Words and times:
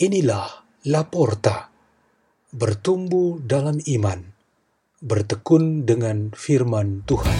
Inilah 0.00 0.64
Laporta, 0.88 1.68
bertumbuh 2.56 3.36
dalam 3.44 3.84
iman, 3.84 4.32
bertekun 5.04 5.84
dengan 5.84 6.32
firman 6.32 7.04
Tuhan. 7.04 7.36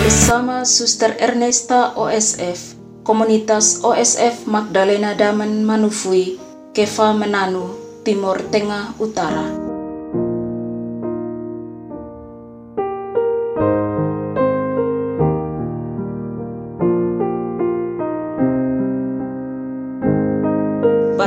Bersama 0.00 0.64
Suster 0.64 1.12
Ernesta 1.20 1.92
OSF, 1.92 2.80
Komunitas 3.04 3.84
OSF 3.84 4.48
Magdalena 4.48 5.12
Daman 5.12 5.68
Manufui, 5.68 6.40
Keva 6.72 7.12
Menanu, 7.12 7.76
Timur 8.00 8.40
Tengah 8.48 8.96
Utara. 8.96 9.65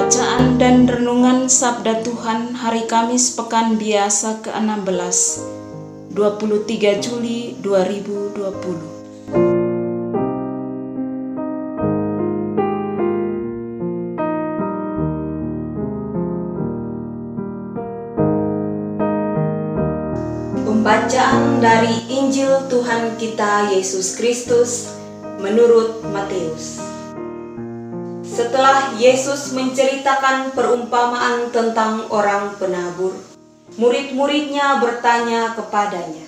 Bacaan 0.09 0.57
dan 0.57 0.89
Renungan 0.89 1.45
Sabda 1.45 2.01
Tuhan 2.01 2.57
Hari 2.57 2.89
Kamis 2.89 3.37
Pekan 3.37 3.77
Biasa 3.77 4.41
ke-16 4.41 5.45
23 6.17 6.97
Juli 6.97 7.53
2020 7.61 8.41
Pembacaan 20.65 21.61
dari 21.61 22.09
Injil 22.09 22.65
Tuhan 22.65 23.13
kita 23.21 23.77
Yesus 23.77 24.17
Kristus 24.17 24.89
menurut 25.37 26.01
Matius. 26.09 26.88
Setelah 28.39 28.95
Yesus 28.95 29.51
menceritakan 29.51 30.55
perumpamaan 30.55 31.51
tentang 31.51 32.07
orang 32.07 32.55
penabur, 32.55 33.11
murid-muridnya 33.75 34.79
bertanya 34.79 35.59
kepadanya, 35.59 36.23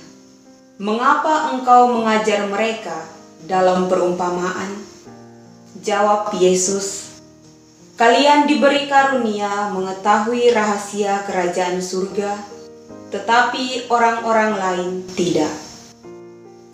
"Mengapa 0.75 1.55
engkau 1.55 1.87
mengajar 1.95 2.51
mereka 2.51 3.07
dalam 3.47 3.87
perumpamaan?" 3.87 4.75
Jawab 5.79 6.35
Yesus, 6.35 7.15
"Kalian 7.95 8.43
diberi 8.43 8.91
karunia 8.91 9.71
mengetahui 9.71 10.51
rahasia 10.51 11.23
kerajaan 11.23 11.79
surga, 11.79 12.35
tetapi 13.15 13.87
orang-orang 13.87 14.59
lain 14.59 14.91
tidak. 15.15 15.55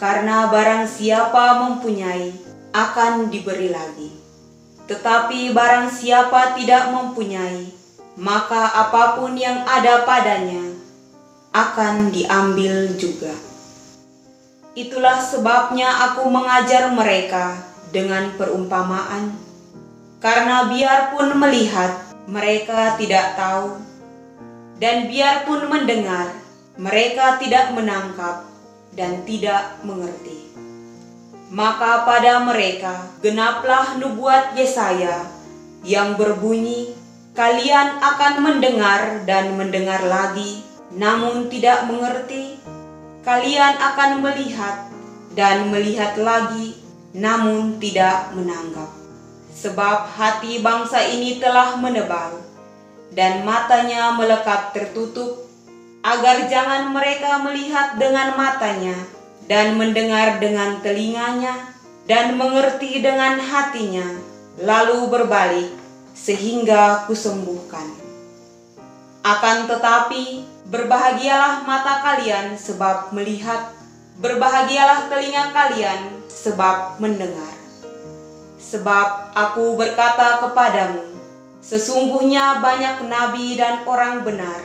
Karena 0.02 0.50
barang 0.50 0.90
siapa 0.90 1.62
mempunyai, 1.62 2.34
akan 2.74 3.30
diberi 3.30 3.70
lagi." 3.70 4.27
Tetapi 4.88 5.52
barang 5.52 5.92
siapa 5.92 6.56
tidak 6.56 6.96
mempunyai, 6.96 7.68
maka 8.16 8.72
apa 8.72 9.20
pun 9.20 9.36
yang 9.36 9.68
ada 9.68 10.08
padanya 10.08 10.64
akan 11.52 12.08
diambil 12.08 12.96
juga. 12.96 13.36
Itulah 14.80 15.20
sebabnya 15.20 15.92
aku 16.08 16.32
mengajar 16.32 16.88
mereka 16.96 17.60
dengan 17.92 18.32
perumpamaan, 18.40 19.36
karena 20.24 20.72
biarpun 20.72 21.36
melihat, 21.36 22.08
mereka 22.32 22.96
tidak 22.96 23.36
tahu, 23.36 23.76
dan 24.80 25.12
biarpun 25.12 25.68
mendengar, 25.68 26.32
mereka 26.80 27.36
tidak 27.42 27.76
menangkap 27.76 28.48
dan 28.96 29.26
tidak 29.28 29.82
mengerti 29.82 30.67
maka 31.48 32.04
pada 32.04 32.44
mereka 32.44 33.08
genaplah 33.24 33.96
nubuat 33.96 34.60
Yesaya 34.60 35.24
yang 35.88 36.20
berbunyi, 36.20 36.92
"Kalian 37.32 38.04
akan 38.04 38.44
mendengar 38.44 39.24
dan 39.24 39.56
mendengar 39.56 40.04
lagi, 40.04 40.60
namun 40.92 41.48
tidak 41.48 41.88
mengerti. 41.88 42.60
Kalian 43.24 43.80
akan 43.80 44.24
melihat 44.24 44.92
dan 45.36 45.72
melihat 45.72 46.20
lagi, 46.20 46.76
namun 47.16 47.80
tidak 47.80 48.36
menanggap. 48.36 48.92
Sebab 49.56 50.12
hati 50.20 50.60
bangsa 50.60 51.02
ini 51.08 51.40
telah 51.40 51.80
menebal, 51.80 52.44
dan 53.16 53.48
matanya 53.48 54.12
melekat 54.14 54.76
tertutup, 54.76 55.48
agar 56.04 56.46
jangan 56.52 56.92
mereka 56.92 57.40
melihat 57.40 57.96
dengan 57.96 58.36
matanya." 58.36 59.17
Dan 59.48 59.80
mendengar 59.80 60.40
dengan 60.44 60.84
telinganya, 60.84 61.76
dan 62.08 62.36
mengerti 62.36 63.04
dengan 63.04 63.40
hatinya, 63.40 64.08
lalu 64.60 65.08
berbalik, 65.12 65.72
sehingga 66.16 67.08
kusembuhkan. 67.08 67.88
Akan 69.24 69.68
tetapi, 69.68 70.44
berbahagialah 70.72 71.68
mata 71.68 72.00
kalian 72.04 72.56
sebab 72.56 73.12
melihat, 73.12 73.76
berbahagialah 74.24 75.12
telinga 75.12 75.52
kalian 75.52 76.16
sebab 76.32 77.00
mendengar. 77.00 77.56
Sebab 78.60 79.36
aku 79.36 79.80
berkata 79.80 80.44
kepadamu, 80.44 81.08
sesungguhnya 81.64 82.60
banyak 82.64 83.04
nabi 83.08 83.56
dan 83.56 83.84
orang 83.88 84.24
benar 84.24 84.60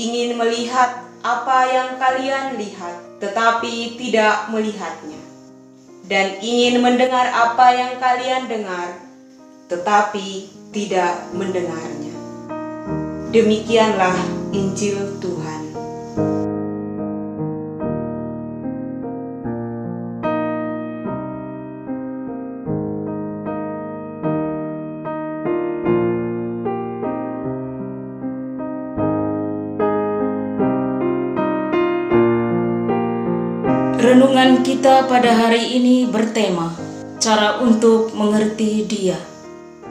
ingin 0.00 0.40
melihat 0.40 1.04
apa 1.20 1.58
yang 1.68 1.88
kalian 2.00 2.56
lihat, 2.56 3.09
tetapi 3.20 4.00
tidak 4.00 4.48
melihatnya, 4.48 5.20
dan 6.08 6.40
ingin 6.40 6.80
mendengar 6.80 7.28
apa 7.28 7.66
yang 7.76 7.92
kalian 8.00 8.48
dengar, 8.48 8.96
tetapi 9.68 10.48
tidak 10.72 11.30
mendengarnya. 11.36 12.16
Demikianlah 13.30 14.16
Injil 14.50 15.20
Tuhan. 15.22 15.39
Renungan 34.20 34.60
kita 34.60 35.08
pada 35.08 35.32
hari 35.32 35.80
ini 35.80 36.04
bertema 36.04 36.76
cara 37.16 37.56
untuk 37.64 38.12
mengerti 38.12 38.84
Dia. 38.84 39.16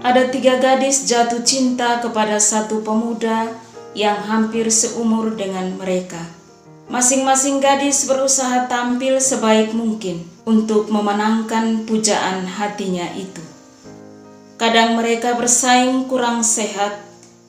Ada 0.05 0.29
tiga 0.29 0.61
gadis 0.61 1.09
jatuh 1.09 1.41
cinta 1.41 1.97
kepada 1.97 2.37
satu 2.37 2.85
pemuda 2.85 3.49
yang 3.97 4.21
hampir 4.21 4.69
seumur 4.69 5.33
dengan 5.33 5.73
mereka. 5.81 6.21
Masing-masing 6.93 7.57
gadis 7.57 8.05
berusaha 8.05 8.69
tampil 8.69 9.17
sebaik 9.17 9.73
mungkin 9.73 10.21
untuk 10.45 10.93
memenangkan 10.93 11.89
pujaan 11.89 12.45
hatinya 12.45 13.09
itu. 13.17 13.41
Kadang 14.61 14.93
mereka 14.93 15.41
bersaing 15.41 16.05
kurang 16.05 16.45
sehat 16.45 17.01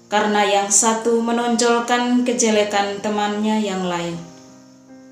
karena 0.09 0.49
yang 0.49 0.73
satu 0.73 1.21
menonjolkan 1.21 2.25
kejelekan 2.25 3.05
temannya 3.05 3.69
yang 3.69 3.85
lain. 3.85 4.30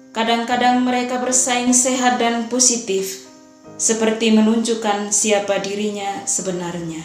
Kadang-kadang 0.08 0.80
mereka 0.80 1.20
bersaing 1.20 1.76
sehat 1.76 2.16
dan 2.16 2.48
positif, 2.48 3.28
seperti 3.76 4.32
menunjukkan 4.32 5.12
siapa 5.12 5.60
dirinya 5.60 6.24
sebenarnya. 6.24 7.04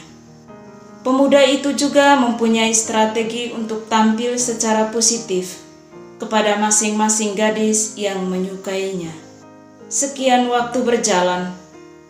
Pemuda 1.04 1.44
itu 1.44 1.76
juga 1.76 2.16
mempunyai 2.16 2.72
strategi 2.72 3.52
untuk 3.52 3.92
tampil 3.92 4.40
secara 4.40 4.88
positif 4.88 5.60
kepada 6.16 6.56
masing-masing 6.56 7.36
gadis 7.36 8.00
yang 8.00 8.24
menyukainya. 8.24 9.12
Sekian 9.92 10.48
waktu 10.48 10.80
berjalan, 10.80 11.52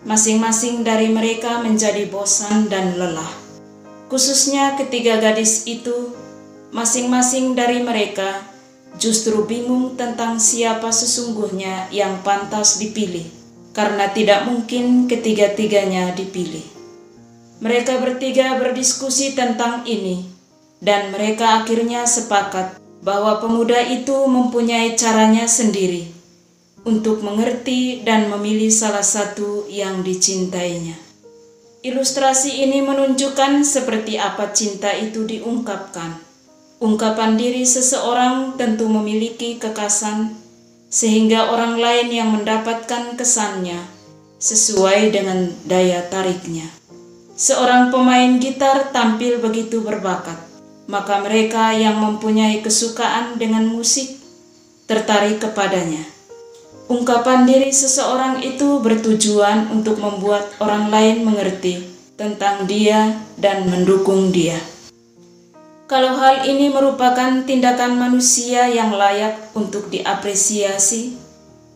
masing-masing 0.05 0.85
dari 0.85 1.09
mereka 1.09 1.57
menjadi 1.65 2.05
bosan 2.05 2.69
dan 2.69 3.01
lelah. 3.01 3.33
Khususnya 4.13 4.77
ketiga 4.77 5.17
gadis 5.17 5.65
itu, 5.65 6.13
masing-masing 6.69 7.57
dari 7.57 7.81
mereka 7.81 8.52
justru 9.01 9.45
bingung 9.45 9.97
tentang 9.97 10.37
siapa 10.37 10.89
sesungguhnya 10.93 11.89
yang 11.89 12.21
pantas 12.21 12.77
dipilih, 12.77 13.25
karena 13.73 14.09
tidak 14.13 14.45
mungkin 14.45 15.09
ketiga-tiganya 15.09 16.13
dipilih. 16.13 16.63
Mereka 17.63 18.01
bertiga 18.03 18.59
berdiskusi 18.59 19.33
tentang 19.33 19.87
ini, 19.87 20.27
dan 20.83 21.15
mereka 21.15 21.63
akhirnya 21.63 22.03
sepakat 22.03 22.77
bahwa 23.03 23.39
pemuda 23.39 23.79
itu 23.83 24.15
mempunyai 24.27 24.95
caranya 24.95 25.47
sendiri 25.47 26.07
untuk 26.83 27.23
mengerti 27.23 28.03
dan 28.03 28.27
memilih 28.27 28.71
salah 28.71 29.03
satu 29.03 29.67
yang 29.71 30.03
dicintainya. 30.03 30.99
Ilustrasi 31.83 32.63
ini 32.63 32.79
menunjukkan 32.79 33.67
seperti 33.67 34.15
apa 34.15 34.55
cinta 34.55 34.95
itu 34.95 35.27
diungkapkan. 35.27 36.15
Ungkapan 36.81 37.37
diri 37.37 37.65
seseorang 37.67 38.57
tentu 38.57 38.89
memiliki 38.89 39.61
kekasan, 39.61 40.33
sehingga 40.93 41.49
orang 41.53 41.81
lain 41.81 42.07
yang 42.13 42.29
mendapatkan 42.33 43.17
kesannya 43.17 43.81
sesuai 44.37 45.13
dengan 45.13 45.49
daya 45.65 46.05
tariknya. 46.09 46.69
Seorang 47.33 47.89
pemain 47.89 48.37
gitar 48.37 48.93
tampil 48.93 49.41
begitu 49.41 49.81
berbakat, 49.81 50.37
maka 50.85 51.17
mereka 51.23 51.73
yang 51.73 51.97
mempunyai 51.97 52.61
kesukaan 52.61 53.41
dengan 53.41 53.65
musik 53.65 54.21
tertarik 54.85 55.41
kepadanya. 55.41 56.03
Ungkapan 56.91 57.47
diri 57.47 57.71
seseorang 57.71 58.43
itu 58.43 58.83
bertujuan 58.83 59.71
untuk 59.71 59.97
membuat 59.97 60.51
orang 60.59 60.91
lain 60.91 61.23
mengerti 61.23 61.79
tentang 62.19 62.67
dia 62.67 63.17
dan 63.39 63.65
mendukung 63.65 64.29
dia. 64.29 64.59
Kalau 65.83 66.15
hal 66.15 66.47
ini 66.47 66.71
merupakan 66.71 67.43
tindakan 67.43 67.99
manusia 67.99 68.71
yang 68.71 68.95
layak 68.95 69.51
untuk 69.51 69.91
diapresiasi, 69.91 71.19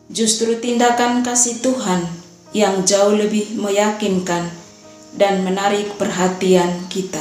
justru 0.07 0.55
tindakan 0.63 1.27
kasih 1.27 1.59
Tuhan 1.59 2.07
yang 2.55 2.87
jauh 2.87 3.11
lebih 3.11 3.59
meyakinkan 3.59 4.47
dan 5.19 5.43
menarik 5.43 5.91
perhatian 5.99 6.87
kita. 6.87 7.19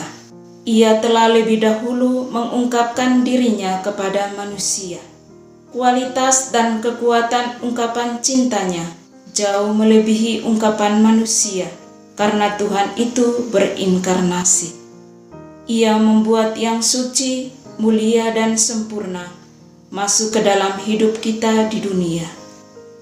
Ia 0.63 1.03
telah 1.03 1.27
lebih 1.27 1.59
dahulu 1.59 2.31
mengungkapkan 2.31 3.27
dirinya 3.27 3.83
kepada 3.83 4.31
manusia. 4.39 5.03
Kualitas 5.75 6.55
dan 6.55 6.79
kekuatan 6.79 7.67
ungkapan 7.67 8.23
cintanya 8.23 8.87
jauh 9.35 9.75
melebihi 9.75 10.47
ungkapan 10.47 11.03
manusia, 11.03 11.67
karena 12.15 12.55
Tuhan 12.55 12.95
itu 12.95 13.51
berinkarnasi. 13.51 14.86
Ia 15.67 15.99
membuat 15.99 16.55
yang 16.55 16.79
suci, 16.79 17.51
mulia, 17.83 18.31
dan 18.31 18.55
sempurna 18.55 19.27
masuk 19.91 20.39
ke 20.39 20.41
dalam 20.43 20.79
hidup 20.83 21.19
kita 21.19 21.67
di 21.71 21.83
dunia. 21.83 22.27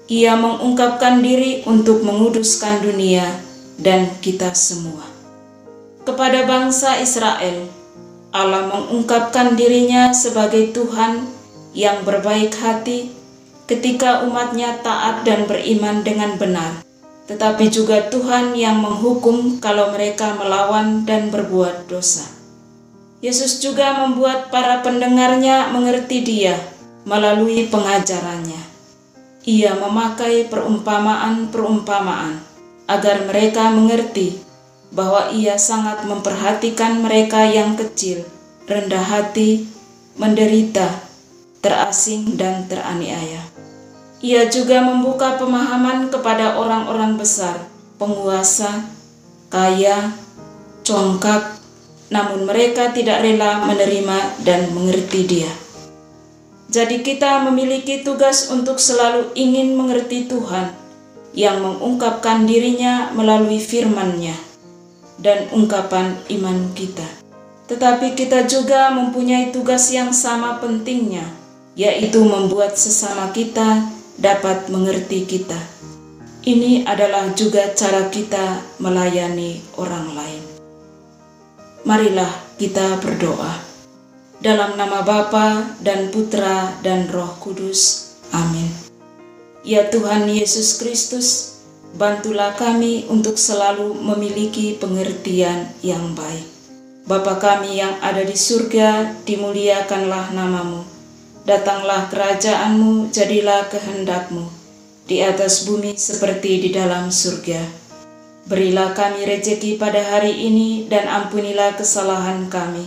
Ia 0.05 0.37
mengungkapkan 0.37 1.21
diri 1.21 1.65
untuk 1.65 2.01
menguduskan 2.05 2.81
dunia 2.85 3.25
dan 3.77 4.09
kita 4.21 4.53
semua. 4.53 5.05
Kepada 6.05 6.45
bangsa 6.45 7.01
Israel, 7.01 7.65
Allah 8.29 8.69
mengungkapkan 8.69 9.57
dirinya 9.57 10.13
sebagai 10.13 10.73
Tuhan 10.73 11.25
yang 11.73 12.01
berbaik 12.01 12.53
hati 12.53 13.09
ketika 13.65 14.21
umatnya 14.25 14.77
taat 14.85 15.25
dan 15.25 15.49
beriman 15.49 16.05
dengan 16.05 16.37
benar, 16.37 16.85
tetapi 17.25 17.73
juga 17.73 18.05
Tuhan 18.13 18.53
yang 18.53 18.77
menghukum 18.77 19.57
kalau 19.57 19.89
mereka 19.89 20.37
melawan 20.37 21.05
dan 21.09 21.33
berbuat 21.33 21.89
dosa. 21.89 22.34
Yesus 23.25 23.57
juga 23.57 24.05
membuat 24.05 24.53
para 24.53 24.85
pendengarnya 24.85 25.73
mengerti 25.73 26.21
dia 26.21 26.61
melalui 27.09 27.65
pengajarannya. 27.73 28.61
Ia 29.49 29.81
memakai 29.81 30.45
perumpamaan-perumpamaan 30.45 32.37
agar 32.85 33.25
mereka 33.25 33.73
mengerti 33.73 34.37
bahwa 34.93 35.33
ia 35.33 35.57
sangat 35.57 36.05
memperhatikan 36.05 37.01
mereka 37.01 37.49
yang 37.49 37.73
kecil, 37.73 38.21
rendah 38.69 39.01
hati, 39.01 39.65
menderita, 40.21 40.85
terasing, 41.65 42.37
dan 42.37 42.69
teraniaya. 42.69 43.41
Ia 44.21 44.53
juga 44.53 44.85
membuka 44.85 45.41
pemahaman 45.41 46.13
kepada 46.13 46.61
orang-orang 46.61 47.17
besar, 47.17 47.57
penguasa, 47.97 48.85
kaya, 49.49 50.13
congkak, 50.85 51.54
namun 52.13 52.45
mereka 52.45 52.93
tidak 52.93 53.25
rela 53.25 53.65
menerima 53.65 54.45
dan 54.45 54.69
mengerti 54.73 55.25
Dia. 55.25 55.51
Jadi, 56.69 57.05
kita 57.05 57.45
memiliki 57.45 58.01
tugas 58.01 58.49
untuk 58.51 58.81
selalu 58.81 59.31
ingin 59.37 59.77
mengerti 59.77 60.27
Tuhan 60.27 60.73
yang 61.35 61.61
mengungkapkan 61.61 62.47
dirinya 62.47 63.11
melalui 63.13 63.59
firman-Nya 63.59 64.33
dan 65.19 65.47
ungkapan 65.51 66.15
iman 66.31 66.71
kita. 66.73 67.05
Tetapi 67.65 68.13
kita 68.13 68.45
juga 68.45 68.93
mempunyai 68.93 69.49
tugas 69.49 69.89
yang 69.89 70.13
sama 70.13 70.61
pentingnya, 70.61 71.25
yaitu 71.73 72.21
membuat 72.21 72.77
sesama 72.77 73.33
kita 73.33 73.89
dapat 74.15 74.69
mengerti 74.69 75.25
kita. 75.25 75.57
Ini 76.45 76.85
adalah 76.85 77.33
juga 77.33 77.73
cara 77.73 78.05
kita 78.13 78.61
melayani 78.77 79.65
orang 79.81 80.07
lain. 80.13 80.54
Marilah 81.85 82.33
kita 82.57 82.97
berdoa. 82.97 83.61
Dalam 84.41 84.73
nama 84.73 85.05
Bapa 85.05 85.77
dan 85.85 86.09
Putra 86.09 86.73
dan 86.81 87.05
Roh 87.13 87.37
Kudus. 87.37 88.09
Amin. 88.33 88.73
Ya 89.61 89.85
Tuhan 89.93 90.25
Yesus 90.25 90.81
Kristus, 90.81 91.61
bantulah 91.93 92.57
kami 92.57 93.05
untuk 93.05 93.37
selalu 93.37 94.01
memiliki 94.01 94.73
pengertian 94.81 95.69
yang 95.85 96.17
baik. 96.17 96.49
Bapa 97.05 97.37
kami 97.37 97.77
yang 97.77 98.01
ada 98.01 98.25
di 98.25 98.33
surga, 98.33 99.21
dimuliakanlah 99.21 100.33
namamu. 100.33 100.81
Datanglah 101.45 102.09
kerajaanmu, 102.09 103.13
jadilah 103.13 103.69
kehendakmu, 103.69 104.49
di 105.05 105.21
atas 105.21 105.69
bumi 105.69 105.93
seperti 105.93 106.65
di 106.65 106.69
dalam 106.73 107.13
surga. 107.13 107.84
Berilah 108.45 108.93
kami 108.93 109.25
rejeki 109.25 109.81
pada 109.81 110.05
hari 110.05 110.45
ini 110.45 110.85
dan 110.85 111.09
ampunilah 111.09 111.73
kesalahan 111.73 112.45
kami, 112.45 112.85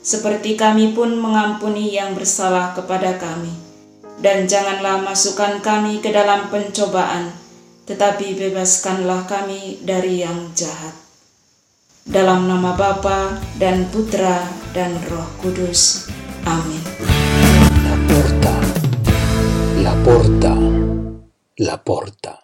seperti 0.00 0.54
kami 0.54 0.94
pun 0.94 1.18
mengampuni 1.18 1.90
yang 1.90 2.14
bersalah 2.14 2.70
kepada 2.78 3.18
kami 3.18 3.72
dan 4.22 4.46
janganlah 4.46 5.02
masukkan 5.02 5.58
kami 5.58 5.98
ke 5.98 6.14
dalam 6.14 6.46
pencobaan, 6.46 7.34
tetapi 7.90 8.38
bebaskanlah 8.38 9.26
kami 9.26 9.82
dari 9.82 10.22
yang 10.22 10.54
jahat. 10.54 10.94
Dalam 12.06 12.46
nama 12.46 12.74
Bapa 12.78 13.42
dan 13.58 13.90
Putra 13.90 14.46
dan 14.70 14.94
Roh 15.10 15.26
Kudus. 15.42 16.10
Amin. 16.46 16.82
La 17.82 17.94
porta, 18.06 18.54
la 19.82 19.94
porta, 20.02 20.54
la 21.62 21.76
porta. 21.78 22.41